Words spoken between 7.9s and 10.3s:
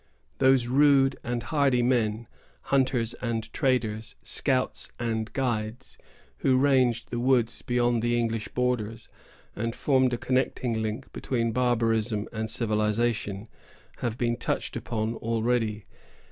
the English borders, and formed a